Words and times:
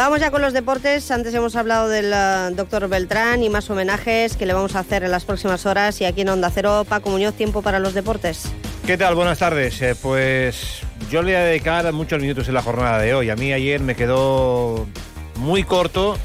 Vamos 0.00 0.18
ya 0.18 0.30
con 0.30 0.40
los 0.40 0.54
deportes. 0.54 1.10
Antes 1.10 1.34
hemos 1.34 1.56
hablado 1.56 1.86
del 1.90 2.06
uh, 2.06 2.54
doctor 2.54 2.88
Beltrán 2.88 3.42
y 3.42 3.50
más 3.50 3.68
homenajes 3.68 4.34
que 4.34 4.46
le 4.46 4.54
vamos 4.54 4.74
a 4.74 4.78
hacer 4.78 5.04
en 5.04 5.10
las 5.10 5.26
próximas 5.26 5.66
horas. 5.66 6.00
Y 6.00 6.06
aquí 6.06 6.22
en 6.22 6.30
Onda 6.30 6.48
Cero, 6.48 6.86
Paco 6.88 7.10
Muñoz, 7.10 7.34
tiempo 7.34 7.60
para 7.60 7.78
los 7.78 7.92
deportes. 7.92 8.50
¿Qué 8.86 8.96
tal? 8.96 9.14
Buenas 9.14 9.40
tardes. 9.40 9.82
Eh, 9.82 9.94
pues 10.00 10.80
yo 11.10 11.20
le 11.20 11.32
voy 11.32 11.42
a 11.42 11.44
dedicar 11.44 11.92
muchos 11.92 12.18
minutos 12.18 12.48
en 12.48 12.54
la 12.54 12.62
jornada 12.62 12.98
de 12.98 13.12
hoy. 13.12 13.28
A 13.28 13.36
mí 13.36 13.52
ayer 13.52 13.82
me 13.82 13.94
quedó 13.94 14.88
muy 15.36 15.64
corto 15.64 16.16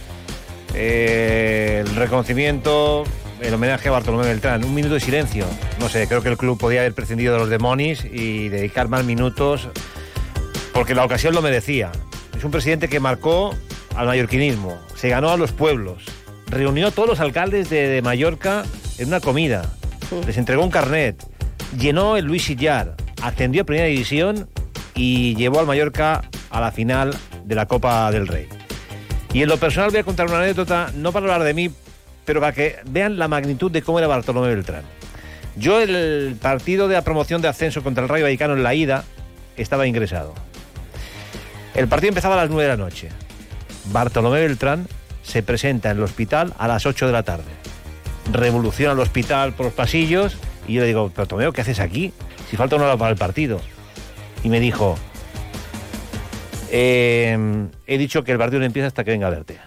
eh, 0.73 1.83
el 1.85 1.95
reconocimiento, 1.97 3.03
el 3.41 3.53
homenaje 3.53 3.89
a 3.89 3.91
Bartolomé 3.91 4.25
Beltrán. 4.25 4.63
Un 4.63 4.73
minuto 4.73 4.93
de 4.93 5.01
silencio. 5.01 5.45
No 5.81 5.89
sé, 5.89 6.07
creo 6.07 6.23
que 6.23 6.29
el 6.29 6.37
club 6.37 6.57
podía 6.57 6.79
haber 6.79 6.93
prescindido 6.93 7.33
de 7.33 7.39
los 7.39 7.49
demonios 7.49 8.05
y 8.05 8.47
dedicar 8.47 8.87
más 8.87 9.03
minutos 9.03 9.67
porque 10.71 10.95
la 10.95 11.03
ocasión 11.03 11.35
lo 11.35 11.41
merecía. 11.41 11.91
Un 12.45 12.51
presidente 12.51 12.87
que 12.87 12.99
marcó 12.99 13.55
al 13.95 14.05
mallorquinismo, 14.05 14.77
se 14.95 15.09
ganó 15.09 15.31
a 15.31 15.37
los 15.37 15.51
pueblos, 15.51 16.03
reunió 16.45 16.87
a 16.87 16.91
todos 16.91 17.09
los 17.09 17.19
alcaldes 17.19 17.71
de, 17.71 17.87
de 17.87 18.03
Mallorca 18.03 18.63
en 18.99 19.07
una 19.07 19.19
comida, 19.19 19.65
les 20.27 20.37
entregó 20.37 20.63
un 20.63 20.69
carnet, 20.69 21.25
llenó 21.75 22.17
el 22.17 22.25
Luis 22.25 22.43
Sillar, 22.43 22.95
ascendió 23.23 23.63
a 23.63 23.65
Primera 23.65 23.87
División 23.87 24.47
y 24.93 25.35
llevó 25.35 25.59
al 25.59 25.65
Mallorca 25.65 26.21
a 26.51 26.61
la 26.61 26.71
final 26.71 27.15
de 27.45 27.55
la 27.55 27.65
Copa 27.65 28.11
del 28.11 28.27
Rey. 28.27 28.47
Y 29.33 29.41
en 29.41 29.49
lo 29.49 29.57
personal 29.57 29.89
voy 29.89 30.01
a 30.01 30.03
contar 30.03 30.27
una 30.27 30.37
anécdota, 30.37 30.91
no 30.95 31.11
para 31.11 31.25
hablar 31.25 31.43
de 31.43 31.55
mí, 31.55 31.71
pero 32.25 32.41
para 32.41 32.53
que 32.53 32.75
vean 32.85 33.17
la 33.17 33.27
magnitud 33.27 33.71
de 33.71 33.81
cómo 33.81 33.97
era 33.97 34.07
Bartolomé 34.07 34.49
Beltrán. 34.49 34.83
Yo 35.55 35.81
el 35.81 36.37
partido 36.39 36.87
de 36.87 36.93
la 36.93 37.01
promoción 37.01 37.41
de 37.41 37.47
ascenso 37.47 37.81
contra 37.81 38.03
el 38.03 38.09
Rayo 38.09 38.25
Vallecano 38.25 38.53
en 38.53 38.61
la 38.61 38.75
ida 38.75 39.03
estaba 39.57 39.87
ingresado. 39.87 40.35
El 41.75 41.89
partido 41.89 42.09
empezaba 42.09 42.35
a 42.35 42.37
las 42.37 42.49
9 42.49 42.63
de 42.63 42.69
la 42.69 42.77
noche. 42.77 43.09
Bartolomé 43.91 44.39
Beltrán 44.39 44.87
se 45.23 45.43
presenta 45.43 45.91
en 45.91 45.97
el 45.97 46.03
hospital 46.03 46.53
a 46.57 46.67
las 46.67 46.85
8 46.85 47.05
de 47.05 47.11
la 47.11 47.23
tarde. 47.23 47.51
Revoluciona 48.31 48.93
el 48.93 48.99
hospital 48.99 49.53
por 49.53 49.67
los 49.67 49.73
pasillos 49.73 50.37
y 50.67 50.73
yo 50.73 50.81
le 50.81 50.87
digo, 50.87 51.11
pero 51.13 51.27
Tomeo, 51.27 51.51
¿qué 51.51 51.61
haces 51.61 51.79
aquí? 51.79 52.13
Si 52.49 52.55
falta 52.55 52.77
una 52.77 52.85
hora 52.85 52.97
para 52.97 53.11
el 53.11 53.17
partido. 53.17 53.59
Y 54.43 54.49
me 54.49 54.59
dijo, 54.59 54.97
eh, 56.71 57.67
he 57.85 57.97
dicho 57.97 58.23
que 58.23 58.31
el 58.31 58.37
partido 58.37 58.59
no 58.59 58.65
empieza 58.65 58.87
hasta 58.87 59.03
que 59.03 59.11
venga 59.11 59.27
a 59.27 59.31
verte. 59.31 59.59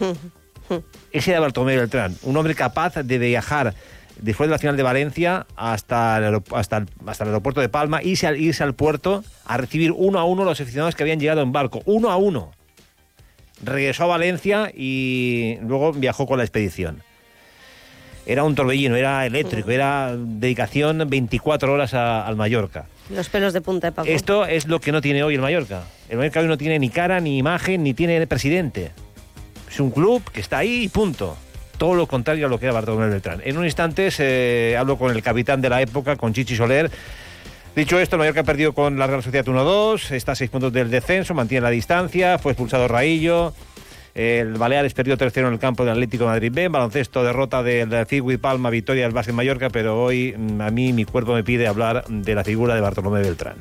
Ese 1.12 1.30
era 1.30 1.40
Bartolomé 1.40 1.76
Beltrán, 1.76 2.16
un 2.22 2.36
hombre 2.36 2.54
capaz 2.54 2.96
de 2.96 3.18
viajar 3.18 3.74
después 4.20 4.48
de 4.48 4.52
la 4.52 4.58
final 4.58 4.76
de 4.76 4.82
Valencia 4.82 5.46
hasta 5.56 6.18
el, 6.18 6.42
hasta 6.54 6.78
el, 6.78 6.86
hasta 7.06 7.24
el 7.24 7.30
aeropuerto 7.30 7.60
de 7.60 7.68
Palma, 7.68 8.02
irse 8.02 8.26
al, 8.26 8.40
irse 8.40 8.62
al 8.62 8.74
puerto 8.74 9.24
a 9.44 9.56
recibir 9.56 9.92
uno 9.92 10.18
a 10.18 10.24
uno 10.24 10.44
los 10.44 10.60
aficionados 10.60 10.94
que 10.94 11.02
habían 11.02 11.20
llegado 11.20 11.42
en 11.42 11.52
barco, 11.52 11.82
uno 11.84 12.10
a 12.10 12.16
uno. 12.16 12.52
Regresó 13.62 14.04
a 14.04 14.06
Valencia 14.08 14.72
y 14.74 15.58
luego 15.62 15.92
viajó 15.92 16.26
con 16.26 16.38
la 16.38 16.44
expedición. 16.44 17.02
Era 18.24 18.44
un 18.44 18.54
torbellino, 18.54 18.94
era 18.94 19.26
eléctrico, 19.26 19.70
era 19.70 20.16
dedicación 20.16 21.08
24 21.08 21.72
horas 21.72 21.92
a, 21.94 22.24
al 22.24 22.36
Mallorca. 22.36 22.86
Los 23.10 23.28
pelos 23.28 23.52
de 23.52 23.60
punta 23.60 23.88
de 23.88 23.92
Paco. 23.92 24.08
Esto 24.08 24.46
es 24.46 24.66
lo 24.66 24.80
que 24.80 24.92
no 24.92 25.00
tiene 25.00 25.24
hoy 25.24 25.34
el 25.34 25.40
Mallorca. 25.40 25.82
El 26.08 26.18
Mallorca 26.18 26.40
hoy 26.40 26.46
no 26.46 26.56
tiene 26.56 26.78
ni 26.78 26.88
cara, 26.88 27.20
ni 27.20 27.38
imagen, 27.38 27.82
ni 27.82 27.94
tiene 27.94 28.24
presidente. 28.28 28.92
Es 29.68 29.80
un 29.80 29.90
club 29.90 30.22
que 30.30 30.40
está 30.40 30.58
ahí 30.58 30.84
y 30.84 30.88
punto 30.88 31.36
todo 31.82 31.96
lo 31.96 32.06
contrario 32.06 32.46
a 32.46 32.48
lo 32.48 32.60
que 32.60 32.66
era 32.66 32.74
Bartolomé 32.74 33.08
Beltrán. 33.08 33.40
En 33.44 33.58
un 33.58 33.64
instante 33.64 34.12
se, 34.12 34.76
hablo 34.78 34.96
con 34.96 35.10
el 35.10 35.20
capitán 35.20 35.60
de 35.60 35.68
la 35.68 35.82
época, 35.82 36.14
con 36.14 36.32
Chichi 36.32 36.54
Soler. 36.54 36.88
Dicho 37.74 37.98
esto, 37.98 38.14
el 38.14 38.20
Mallorca 38.20 38.42
ha 38.42 38.44
perdido 38.44 38.72
con 38.72 39.00
la 39.00 39.08
Real 39.08 39.20
Sociedad 39.20 39.44
1-2, 39.44 40.12
está 40.12 40.30
a 40.30 40.34
seis 40.36 40.48
puntos 40.48 40.72
del 40.72 40.90
descenso, 40.90 41.34
mantiene 41.34 41.62
la 41.62 41.70
distancia, 41.70 42.38
fue 42.38 42.52
expulsado 42.52 42.86
Raillo. 42.86 43.52
El 44.14 44.52
Baleares 44.52 44.94
perdió 44.94 45.16
tercero 45.16 45.48
en 45.48 45.54
el 45.54 45.58
campo 45.58 45.82
del 45.82 45.94
Atlético 45.94 46.26
Madrid 46.26 46.52
B. 46.54 46.68
Baloncesto, 46.68 47.24
derrota 47.24 47.64
del 47.64 48.06
Cigui 48.06 48.36
Palma, 48.36 48.70
victoria 48.70 49.02
del 49.02 49.12
Básquet 49.12 49.34
Mallorca, 49.34 49.68
pero 49.68 50.00
hoy 50.00 50.36
a 50.60 50.70
mí 50.70 50.92
mi 50.92 51.04
cuerpo 51.04 51.34
me 51.34 51.42
pide 51.42 51.66
hablar 51.66 52.04
de 52.06 52.34
la 52.36 52.44
figura 52.44 52.76
de 52.76 52.80
Bartolomé 52.80 53.22
Beltrán. 53.22 53.56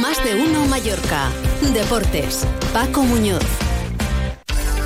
Más 0.00 0.22
de 0.22 0.36
uno 0.36 0.64
Mallorca. 0.66 1.28
Deportes. 1.74 2.46
Paco 2.72 3.02
Muñoz. 3.02 3.69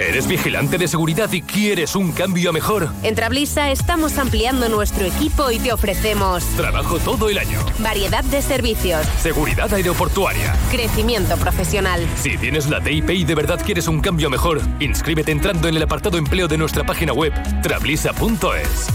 ¿Eres 0.00 0.26
vigilante 0.26 0.76
de 0.76 0.88
seguridad 0.88 1.30
y 1.32 1.40
quieres 1.40 1.94
un 1.94 2.10
cambio 2.10 2.52
mejor? 2.52 2.88
En 3.04 3.14
Trablisa 3.14 3.70
estamos 3.70 4.18
ampliando 4.18 4.68
nuestro 4.68 5.06
equipo 5.06 5.52
y 5.52 5.60
te 5.60 5.72
ofrecemos 5.72 6.42
Trabajo 6.56 6.98
todo 6.98 7.28
el 7.30 7.38
año. 7.38 7.60
variedad 7.78 8.24
de 8.24 8.42
servicios, 8.42 9.06
Seguridad 9.22 9.72
aeroportuaria. 9.72 10.52
crecimiento 10.72 11.36
profesional. 11.36 12.04
Si 12.20 12.36
tienes 12.36 12.68
la 12.68 12.80
TIP 12.80 13.08
y 13.10 13.24
de 13.24 13.36
verdad 13.36 13.60
quieres 13.64 13.86
un 13.86 14.00
cambio 14.00 14.30
mejor, 14.30 14.60
inscríbete 14.80 15.30
entrando 15.30 15.68
en 15.68 15.76
el 15.76 15.82
apartado 15.84 16.18
empleo 16.18 16.48
de 16.48 16.58
nuestra 16.58 16.82
página 16.84 17.12
web, 17.12 17.32
trablisa.es. 17.62 18.88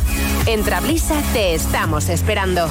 En 0.47 0.63
Trablisa 0.65 1.15
te 1.31 1.53
estamos 1.53 2.09
esperando. 2.09 2.67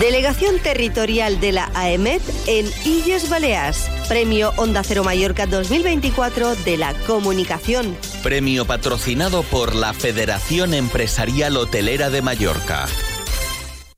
Delegación 0.00 0.60
Territorial 0.60 1.40
de 1.40 1.50
la 1.50 1.72
AEMET 1.74 2.22
en 2.46 2.66
Illes 2.84 3.28
Balears. 3.28 3.90
Premio 4.06 4.52
Onda 4.56 4.84
Cero 4.84 5.02
Mallorca 5.02 5.46
2024 5.46 6.54
de 6.54 6.76
la 6.76 6.94
Comunicación. 7.04 7.96
Premio 8.22 8.64
patrocinado 8.64 9.42
por 9.42 9.74
la 9.74 9.92
Federación 9.92 10.72
Empresarial 10.72 11.56
Hotelera 11.56 12.10
de 12.10 12.22
Mallorca. 12.22 12.86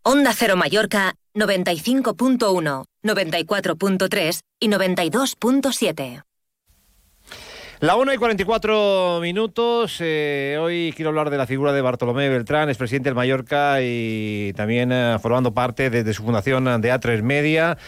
Onda 0.03 0.33
Cero 0.33 0.57
Mallorca 0.57 1.17
95.1, 1.35 2.85
94.3 3.05 4.41
y 4.59 4.69
92.7. 4.69 6.23
La 7.81 7.97
1 7.97 8.13
y 8.13 8.19
44 8.19 9.21
minutos. 9.23 9.97
eh, 10.01 10.59
hoy 10.61 10.93
quiero 10.95 11.09
hablar 11.09 11.31
de 11.31 11.39
la 11.39 11.47
figura 11.47 11.73
de 11.73 11.81
Bartolomé 11.81 12.29
Beltrán, 12.29 12.69
es 12.69 12.77
presidente 12.77 13.09
del 13.09 13.15
Mallorca 13.15 13.79
y 13.81 14.53
también 14.55 14.93
eh, 14.93 15.17
formando 15.19 15.55
parte 15.55 15.89
desde 15.89 16.13
su 16.13 16.23
fundación 16.23 16.65
de 16.83 16.93
A3 16.93 17.23
Media 17.23 17.79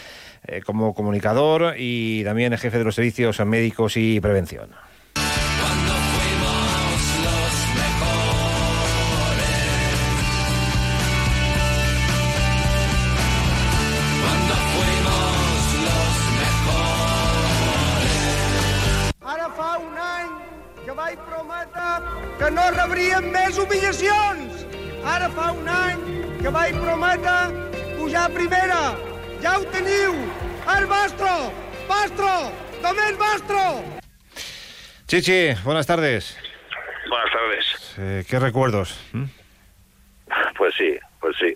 eh, 0.47 0.61
como 0.65 0.95
comunicador 0.95 1.75
y 1.77 2.23
también 2.23 2.57
jefe 2.57 2.79
de 2.79 2.85
los 2.85 2.95
servicios 2.95 3.39
médicos 3.45 3.95
y 3.95 4.19
prevención. 4.19 4.71
Que 22.43 22.51
no 22.51 22.63
rebríem 22.75 23.29
més 23.31 23.55
humillacions. 23.55 24.63
Ara 25.07 25.29
fa 25.31 25.51
un 25.55 25.67
any 25.71 26.01
que 26.41 26.51
vaig 26.51 26.75
prometre 26.75 27.35
pujar 27.95 28.25
a 28.27 28.31
primera. 28.33 28.79
Ja 29.43 29.53
ho 29.59 29.63
teniu. 29.71 30.17
El 30.73 30.87
vostre, 30.91 31.31
vostre, 31.87 32.33
també 32.83 33.05
el 33.13 33.19
vostre. 33.21 33.61
Chichi, 35.07 35.53
buenas 35.63 35.87
tardes. 35.87 36.33
Buenas 37.07 37.31
tardes. 37.31 37.95
Eh, 37.99 38.25
¿Qué 38.27 38.39
recuerdos? 38.39 38.99
¿Mm? 39.13 39.25
Pues 40.57 40.75
sí, 40.75 40.97
pues 41.21 41.37
sí. 41.39 41.55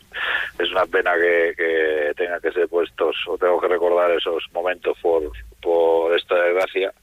Es 0.59 0.71
una 0.71 0.85
pena 0.85 1.15
que, 1.15 1.53
que 1.57 2.13
tengan 2.15 2.39
que 2.39 2.51
ser 2.51 2.69
puestos 2.69 3.15
o 3.27 3.37
tengo 3.37 3.59
que 3.59 3.67
recordar 3.67 4.11
esos 4.11 4.45
momentos 4.53 4.97
por, 5.01 5.31
por 5.61 6.15
esta 6.15 6.35
desgracia. 6.35 6.93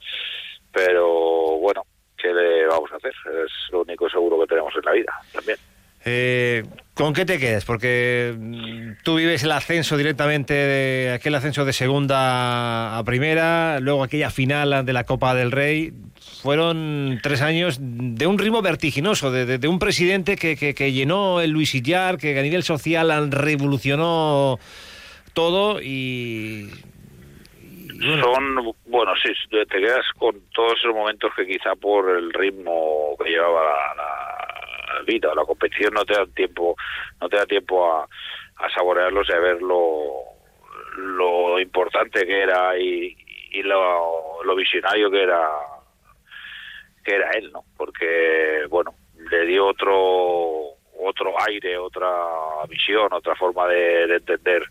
Pero 0.72 1.58
bueno, 1.58 1.84
¿qué 2.16 2.32
le 2.32 2.66
vamos 2.66 2.90
a 2.90 2.92
Es 3.08 3.72
lo 3.72 3.82
único 3.82 4.08
seguro 4.08 4.40
que 4.40 4.46
tenemos 4.46 4.74
en 4.76 4.82
la 4.84 4.92
vida 4.92 5.12
también. 5.32 5.58
Eh, 6.06 6.64
¿Con 6.92 7.14
qué 7.14 7.24
te 7.24 7.38
quedas? 7.38 7.64
Porque 7.64 8.34
mm, 8.38 9.02
tú 9.02 9.16
vives 9.16 9.42
el 9.42 9.52
ascenso 9.52 9.96
directamente, 9.96 10.52
de 10.52 11.12
aquel 11.12 11.34
ascenso 11.34 11.64
de 11.64 11.72
segunda 11.72 12.98
a 12.98 13.04
primera, 13.04 13.80
luego 13.80 14.04
aquella 14.04 14.30
final 14.30 14.84
de 14.84 14.92
la 14.92 15.04
Copa 15.04 15.34
del 15.34 15.50
Rey. 15.50 15.92
Fueron 16.42 17.20
tres 17.22 17.40
años 17.40 17.78
de 17.80 18.26
un 18.26 18.38
ritmo 18.38 18.60
vertiginoso, 18.60 19.30
de, 19.30 19.66
un 19.66 19.78
presidente 19.78 20.36
que, 20.36 20.56
que, 20.56 20.92
llenó 20.92 21.40
el 21.40 21.50
Luisillar, 21.50 22.18
que 22.18 22.38
a 22.38 22.42
nivel 22.42 22.62
social 22.62 23.30
revolucionó 23.32 24.58
todo 25.32 25.80
y 25.80 26.70
son, 28.00 28.74
bueno, 28.86 29.12
sí, 29.22 29.32
te 29.50 29.66
quedas 29.66 30.06
con 30.18 30.40
todos 30.52 30.74
esos 30.78 30.94
momentos 30.94 31.32
que 31.34 31.46
quizá 31.46 31.74
por 31.74 32.08
el 32.10 32.32
ritmo 32.32 33.16
que 33.22 33.30
llevaba 33.30 33.94
la, 33.96 35.02
vida 35.06 35.30
o 35.30 35.34
la 35.34 35.44
competición 35.44 35.92
no 35.92 36.04
te 36.04 36.14
da 36.14 36.24
tiempo, 36.26 36.76
no 37.20 37.28
te 37.28 37.36
da 37.36 37.46
tiempo 37.46 37.92
a, 37.92 38.08
saborearlos 38.74 39.28
y 39.28 39.32
a 39.32 39.38
ver 39.38 39.60
lo, 39.60 40.22
lo 40.96 41.60
importante 41.60 42.24
que 42.24 42.42
era 42.42 42.78
y, 42.78 43.14
lo, 43.62 44.56
visionario 44.56 45.10
que 45.10 45.22
era 45.22 45.48
que 47.04 47.16
era 47.16 47.30
él, 47.32 47.52
¿no? 47.52 47.64
Porque, 47.76 48.64
bueno, 48.70 48.94
le 49.30 49.46
dio 49.46 49.66
otro 49.66 50.74
otro 50.98 51.34
aire, 51.46 51.76
otra 51.76 52.08
visión, 52.68 53.12
otra 53.12 53.34
forma 53.34 53.66
de, 53.68 54.04
entender 54.16 54.62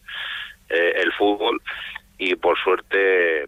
eh, 0.70 0.94
el 0.96 1.12
fútbol 1.14 1.62
y 2.32 2.36
por 2.36 2.58
suerte 2.58 3.48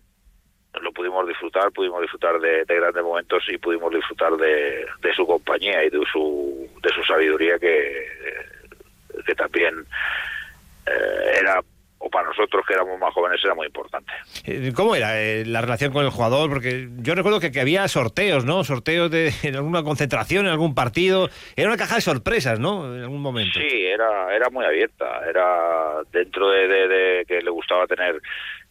lo 0.82 0.92
pudimos 0.92 1.28
disfrutar, 1.28 1.72
pudimos 1.72 2.02
disfrutar 2.02 2.40
de, 2.40 2.66
grandes 2.66 3.04
momentos 3.04 3.44
y 3.48 3.58
pudimos 3.58 3.94
disfrutar 3.94 4.34
de, 4.34 4.86
su 5.16 5.26
compañía 5.26 5.84
y 5.84 5.90
de 5.90 6.02
su, 6.12 6.70
de 6.84 6.90
su 6.90 7.04
sabiduría 7.04 7.58
que, 7.58 8.08
que 9.26 9.36
también 9.36 9.86
eh, 10.86 11.40
era 11.40 11.62
o 12.06 12.10
para 12.10 12.28
nosotros 12.28 12.64
que 12.68 12.74
éramos 12.74 13.00
más 13.00 13.12
jóvenes 13.14 13.40
era 13.44 13.56
muy 13.56 13.66
importante. 13.66 14.12
Eh, 14.44 14.72
¿Cómo 14.76 14.96
era 14.96 15.20
eh, 15.20 15.44
la 15.44 15.62
relación 15.62 15.92
con 15.92 16.06
el 16.06 16.12
jugador? 16.12 16.50
Porque 16.50 16.88
yo 16.98 17.16
recuerdo 17.16 17.40
que, 17.40 17.52
que, 17.52 17.62
había 17.62 17.88
sorteos, 17.88 18.46
¿no? 18.46 18.64
Sorteos 18.64 19.10
de 19.10 19.34
en 19.44 19.56
alguna 19.56 19.82
concentración, 19.82 20.46
en 20.46 20.52
algún 20.52 20.76
partido. 20.76 21.30
Era 21.56 21.70
una 21.70 21.78
caja 21.78 21.96
de 21.96 22.02
sorpresas, 22.02 22.60
¿no? 22.60 22.96
En 22.96 23.02
algún 23.02 23.22
momento. 23.22 23.60
Sí, 23.60 23.86
era, 23.86 24.36
era 24.36 24.50
muy 24.52 24.66
abierta. 24.66 25.22
Era 25.28 26.04
dentro 26.12 26.52
de, 26.52 26.68
de 26.68 27.26
que 27.26 27.42
le 27.42 27.50
gustaba 27.50 27.88
tener 27.88 28.22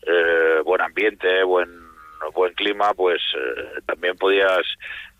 eh, 0.06 0.61
buen 0.65 0.81
ambiente, 0.81 1.43
buen 1.45 1.85
buen 2.33 2.55
clima, 2.55 2.95
pues 2.95 3.21
eh, 3.37 3.81
también 3.87 4.17
podías 4.17 4.62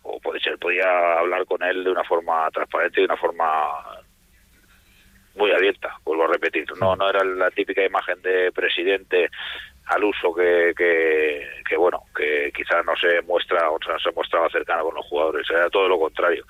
o 0.03 0.19
puede 0.21 0.41
ser 0.41 0.59
podía 0.59 1.19
hablar 1.19 1.45
con 1.47 1.63
él 1.63 1.85
de 1.85 1.91
una 1.91 2.05
forma 2.05 2.51
transparente, 2.51 3.01
de 3.01 3.07
una 3.07 3.17
forma 3.17 3.45
muy 5.35 5.51
abierta, 5.51 5.97
vuelvo 6.05 6.25
a 6.25 6.29
repetir. 6.29 6.67
No, 6.79 6.95
no 6.97 7.09
era 7.09 7.25
la 7.25 7.51
típica 7.51 7.85
imagen 7.85 8.21
de 8.23 8.53
presidente 8.53 9.31
al 9.87 10.05
uso 10.05 10.35
que, 10.35 10.73
que, 11.69 11.77
bueno, 11.77 12.05
que 12.17 12.51
quizás 12.55 12.85
no 12.87 12.97
se 12.97 13.21
muestra 13.23 13.71
o 13.71 13.79
no 13.79 13.99
se 13.99 14.13
mostraba 14.13 14.49
cercano 14.49 14.85
con 14.85 14.95
los 14.95 15.07
jugadores. 15.07 15.49
Era 15.51 15.69
todo 15.69 15.89
lo 15.89 15.99
contrario. 15.99 16.45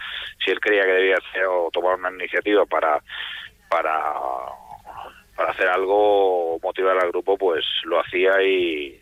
Si 0.45 0.51
él 0.51 0.61
creía 0.61 0.85
que 0.85 0.93
debía 0.93 1.17
hacer 1.17 1.47
o 1.47 1.71
tomar 1.73 1.97
una 1.99 2.11
iniciativa 2.11 2.65
para 2.67 3.01
para 3.69 4.15
para 5.37 5.51
hacer 5.53 5.69
algo, 5.69 6.59
motivar 6.63 6.97
al 6.99 7.11
grupo, 7.11 7.37
pues 7.37 7.65
lo 7.85 8.01
hacía 8.01 8.43
y, 8.43 9.01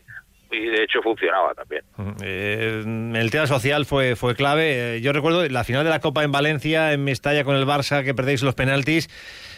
y 0.53 0.65
de 0.67 0.83
hecho 0.83 1.01
funcionaba 1.01 1.53
también. 1.53 1.83
Eh, 2.23 2.83
el 3.15 3.31
tema 3.31 3.47
social 3.47 3.85
fue, 3.85 4.15
fue 4.15 4.35
clave. 4.35 4.95
Eh, 4.95 5.01
yo 5.01 5.13
recuerdo 5.13 5.47
la 5.47 5.63
final 5.63 5.83
de 5.83 5.89
la 5.89 5.99
Copa 5.99 6.23
en 6.23 6.31
Valencia, 6.31 6.93
en 6.93 7.03
Mestalla 7.03 7.43
con 7.43 7.55
el 7.55 7.65
Barça, 7.65 8.03
que 8.03 8.13
perdéis 8.13 8.43
los 8.43 8.55
penaltis. 8.55 9.09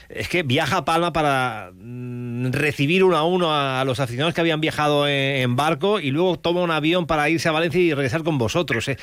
Es 0.07 0.30
que 0.30 0.44
viaja 0.44 0.77
a 0.77 0.86
Palma 0.86 1.12
para 1.12 1.72
mm, 1.74 2.51
recibir 2.51 3.04
uno 3.04 3.18
a 3.18 3.25
uno 3.25 3.54
a, 3.54 3.83
los 3.86 4.00
aficionados 4.00 4.33
que 4.33 4.42
habían 4.42 4.62
viajado 4.62 5.07
en, 5.07 5.56
barco 5.56 6.00
y 6.00 6.12
luego 6.12 6.38
toma 6.38 6.62
un 6.62 6.71
avión 6.71 7.07
para 7.07 7.30
irse 7.30 7.50
a 7.50 7.51
Valencia 7.51 7.81
y 7.81 7.94
regresar 7.94 8.24
con 8.24 8.38
vosotros. 8.38 8.88
Eh. 8.88 8.98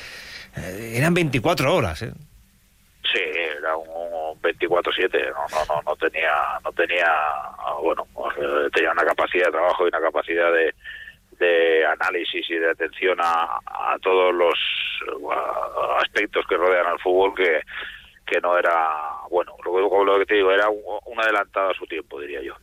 eran 0.95 1.13
24 1.13 1.75
horas. 1.75 1.99
Sí, 1.99 3.19
era 3.59 3.75
un 3.75 4.41
24/7, 4.41 5.29
no, 5.29 5.45
no, 5.51 5.75
no, 5.75 5.81
no 5.83 5.95
tenía, 5.97 6.31
no 6.63 6.71
tenía, 6.71 7.05
bueno, 7.81 8.07
tenía 8.73 8.91
una 8.91 9.05
capacidad 9.05 9.45
de 9.45 9.51
trabajo 9.51 9.85
y 9.85 9.87
una 9.89 10.01
capacidad 10.01 10.51
de, 10.51 10.73
de 11.39 11.85
análisis 11.85 12.49
y 12.49 12.55
de 12.55 12.71
atención 12.71 13.17
a, 13.21 13.59
a 13.65 13.97
todos 14.01 14.33
los 14.33 14.53
aspectos 16.01 16.45
que 16.47 16.57
rodean 16.57 16.87
al 16.87 16.99
fútbol 16.99 17.33
que, 17.35 17.61
que 18.25 18.39
no 18.41 18.57
era, 18.57 18.89
bueno, 19.29 19.55
lo, 19.65 20.03
lo 20.03 20.19
que 20.19 20.25
te 20.25 20.35
digo, 20.35 20.51
era 20.51 20.69
un, 20.69 20.81
un 21.05 21.21
adelantado 21.21 21.71
a 21.71 21.73
su 21.73 21.85
tiempo, 21.85 22.19
diría 22.19 22.41
yo. 22.41 22.53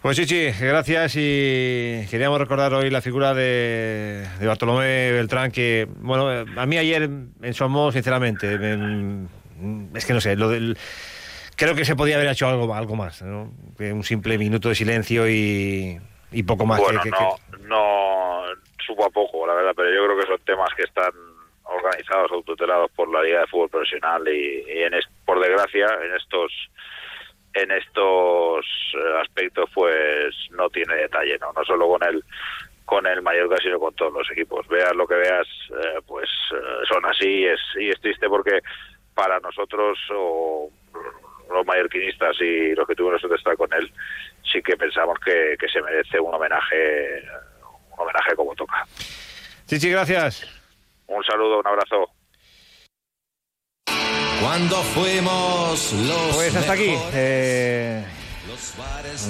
Pues 0.00 0.16
sí, 0.16 0.26
sí, 0.26 0.52
gracias 0.60 1.16
y 1.16 2.06
queríamos 2.08 2.38
recordar 2.38 2.72
hoy 2.72 2.88
la 2.88 3.02
figura 3.02 3.34
de, 3.34 4.24
de 4.38 4.46
Bartolomé 4.46 5.10
Beltrán 5.10 5.50
que, 5.50 5.88
bueno, 5.90 6.28
a 6.28 6.66
mí 6.66 6.78
ayer 6.78 7.02
en 7.02 7.54
Somos, 7.54 7.94
sinceramente, 7.94 8.54
es 9.94 10.06
que 10.06 10.12
no 10.12 10.20
sé, 10.20 10.36
lo 10.36 10.50
del, 10.50 10.78
creo 11.58 11.74
que 11.74 11.84
se 11.84 11.96
podía 11.96 12.14
haber 12.16 12.28
hecho 12.28 12.46
algo, 12.46 12.72
algo 12.72 12.96
más, 12.96 13.20
¿no? 13.20 13.52
un 13.78 14.04
simple 14.04 14.38
minuto 14.38 14.68
de 14.68 14.74
silencio 14.76 15.28
y, 15.28 15.98
y 16.30 16.42
poco 16.44 16.64
más. 16.64 16.78
Bueno, 16.78 17.02
no, 17.10 17.36
no 17.66 18.42
supo 18.86 19.04
a 19.04 19.10
poco, 19.10 19.46
la 19.46 19.54
verdad, 19.54 19.72
pero 19.76 19.92
yo 19.92 20.04
creo 20.06 20.20
que 20.20 20.26
son 20.26 20.40
temas 20.46 20.68
que 20.76 20.84
están 20.84 21.10
organizados 21.64 22.30
o 22.32 22.42
tutelados 22.42 22.90
por 22.92 23.12
la 23.12 23.22
Liga 23.22 23.40
de 23.40 23.46
Fútbol 23.48 23.68
Profesional 23.68 24.26
y, 24.28 24.64
en 24.68 24.94
por 25.26 25.40
desgracia 25.40 25.86
en 26.02 26.14
estos 26.14 26.52
en 27.54 27.70
estos 27.72 28.64
eh, 28.94 29.20
aspectos 29.20 29.68
pues 29.74 30.34
no 30.52 30.70
tiene 30.70 30.94
detalle, 30.94 31.38
no 31.38 31.52
no 31.52 31.64
solo 31.64 31.88
con 31.88 32.02
el 32.04 32.24
con 32.84 33.06
el 33.06 33.20
Mallorca 33.20 33.56
sino 33.60 33.80
con 33.80 33.94
todos 33.94 34.12
los 34.12 34.30
equipos. 34.30 34.66
Veas 34.68 34.94
lo 34.94 35.06
que 35.06 35.16
veas, 35.16 35.46
eh, 35.70 36.00
pues 36.06 36.28
eh, 36.54 36.84
son 36.90 37.04
así 37.04 37.44
es, 37.44 37.60
y 37.78 37.90
es 37.90 38.00
triste 38.00 38.28
porque 38.28 38.60
para 39.14 39.40
nosotros 39.40 39.98
o 40.14 40.70
los 41.52 41.66
mallorquinistas 41.66 42.36
y 42.40 42.74
los 42.74 42.86
que 42.86 42.94
tuvimos 42.94 43.20
que 43.20 43.34
estar 43.34 43.56
con 43.56 43.72
él 43.72 43.90
sí 44.50 44.62
que 44.62 44.76
pensamos 44.76 45.18
que, 45.24 45.56
que 45.58 45.68
se 45.68 45.82
merece 45.82 46.20
un 46.20 46.34
homenaje 46.34 47.22
un 47.92 48.00
homenaje 48.00 48.34
como 48.36 48.54
toca. 48.54 48.86
Sí, 49.66 49.78
sí, 49.78 49.90
gracias. 49.90 50.46
Un 51.06 51.22
saludo, 51.24 51.60
un 51.60 51.66
abrazo. 51.66 52.10
Cuando 54.40 54.76
fuimos 54.76 55.92
los 56.06 56.36
Pues 56.36 56.54
hasta 56.54 56.72
aquí. 56.72 56.94
Eh, 57.12 58.04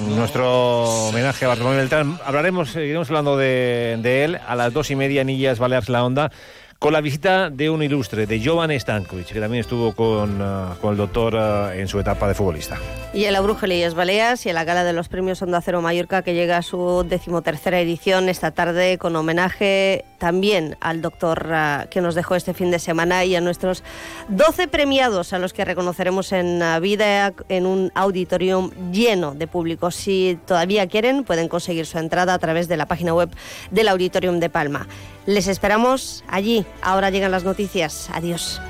nuestro 0.07 0.83
homenaje 1.09 1.45
a 1.45 1.49
Bartolomé 1.49 1.77
Beltrán. 1.77 2.19
Hablaremos, 2.23 2.69
seguiremos 2.69 3.09
hablando 3.09 3.37
de, 3.37 3.97
de, 3.99 4.23
él 4.23 4.39
a 4.47 4.55
las 4.55 4.71
dos 4.71 4.91
y 4.91 4.95
media, 4.95 5.23
Nillas 5.23 5.59
Baleares 5.59 5.89
La 5.89 6.03
Onda 6.03 6.31
con 6.79 6.93
la 6.93 7.01
visita 7.01 7.49
de 7.49 7.69
un 7.69 7.83
ilustre, 7.83 8.25
de 8.25 8.41
Jovan 8.41 8.71
Stankovic, 8.71 9.27
que 9.27 9.41
también 9.41 9.59
estuvo 9.59 9.93
con, 9.93 10.41
uh, 10.41 10.77
con 10.79 10.91
el 10.91 10.97
doctor 10.97 11.35
uh, 11.35 11.77
en 11.77 11.89
su 11.89 11.99
etapa 11.99 12.25
de 12.29 12.33
futbolista. 12.33 12.77
Y 13.13 13.25
en 13.25 13.33
la 13.33 13.41
Brujelías 13.41 13.95
Baleas 13.95 14.45
y 14.45 14.49
en 14.49 14.55
la 14.55 14.63
gala 14.63 14.85
de 14.85 14.93
los 14.93 15.09
premios 15.09 15.41
Onda 15.41 15.59
Cero 15.59 15.81
Mallorca, 15.81 16.21
que 16.21 16.33
llega 16.33 16.55
a 16.55 16.61
su 16.61 17.05
decimotercera 17.07 17.81
edición 17.81 18.29
esta 18.29 18.51
tarde, 18.51 18.97
con 18.97 19.13
homenaje 19.17 20.05
también 20.19 20.77
al 20.79 21.01
doctor 21.01 21.47
uh, 21.51 21.89
que 21.89 21.99
nos 21.99 22.15
dejó 22.15 22.35
este 22.35 22.53
fin 22.53 22.71
de 22.71 22.79
semana 22.79 23.25
y 23.25 23.35
a 23.35 23.41
nuestros 23.41 23.83
12 24.29 24.69
premiados, 24.69 25.33
a 25.33 25.39
los 25.39 25.51
que 25.51 25.65
reconoceremos 25.65 26.31
en 26.31 26.61
vida 26.81 27.33
en 27.49 27.65
un 27.65 27.91
auditorium 27.93 28.71
lleno 28.93 29.35
de 29.35 29.47
público. 29.47 29.91
Si 29.91 30.39
todavía 30.45 30.87
quieren, 30.87 31.25
pueden 31.25 31.49
conseguir 31.49 31.85
su 31.85 31.97
entrada 31.97 32.33
a 32.33 32.39
través 32.39 32.69
de 32.69 32.77
la 32.77 32.85
página 32.85 33.13
web 33.13 33.29
del 33.69 33.89
Auditorium 33.89 34.39
de 34.39 34.49
Palma. 34.49 34.87
Les 35.25 35.47
esperamos 35.47 36.23
allí. 36.27 36.65
Ahora 36.81 37.09
llegan 37.09 37.31
las 37.31 37.43
noticias. 37.43 38.09
Adiós. 38.13 38.61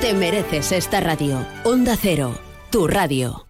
Te 0.00 0.12
mereces 0.12 0.72
esta 0.72 1.00
radio. 1.00 1.46
Onda 1.64 1.96
Cero, 1.96 2.38
tu 2.70 2.86
radio. 2.86 3.46